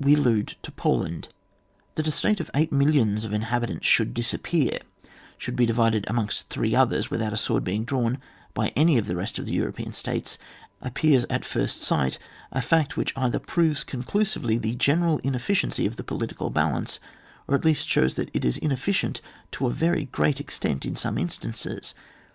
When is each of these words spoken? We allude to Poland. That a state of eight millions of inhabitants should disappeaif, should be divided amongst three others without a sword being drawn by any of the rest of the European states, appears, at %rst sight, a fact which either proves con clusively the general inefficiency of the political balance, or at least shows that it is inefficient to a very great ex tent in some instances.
We 0.00 0.14
allude 0.14 0.54
to 0.62 0.72
Poland. 0.72 1.28
That 1.96 2.06
a 2.06 2.10
state 2.10 2.40
of 2.40 2.50
eight 2.54 2.72
millions 2.72 3.26
of 3.26 3.34
inhabitants 3.34 3.86
should 3.86 4.14
disappeaif, 4.14 4.80
should 5.36 5.56
be 5.56 5.66
divided 5.66 6.06
amongst 6.08 6.48
three 6.48 6.74
others 6.74 7.10
without 7.10 7.34
a 7.34 7.36
sword 7.36 7.64
being 7.64 7.84
drawn 7.84 8.16
by 8.54 8.68
any 8.68 8.96
of 8.96 9.06
the 9.06 9.14
rest 9.14 9.38
of 9.38 9.44
the 9.44 9.52
European 9.52 9.92
states, 9.92 10.38
appears, 10.80 11.26
at 11.28 11.42
%rst 11.42 11.82
sight, 11.82 12.18
a 12.50 12.62
fact 12.62 12.96
which 12.96 13.12
either 13.14 13.38
proves 13.38 13.84
con 13.84 14.04
clusively 14.04 14.58
the 14.58 14.74
general 14.74 15.18
inefficiency 15.18 15.84
of 15.84 15.96
the 15.96 16.02
political 16.02 16.48
balance, 16.48 16.98
or 17.46 17.54
at 17.54 17.66
least 17.66 17.86
shows 17.86 18.14
that 18.14 18.30
it 18.32 18.46
is 18.46 18.56
inefficient 18.56 19.20
to 19.52 19.66
a 19.66 19.70
very 19.70 20.06
great 20.06 20.40
ex 20.40 20.58
tent 20.58 20.86
in 20.86 20.96
some 20.96 21.18
instances. 21.18 21.92